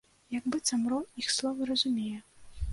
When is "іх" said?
1.25-1.29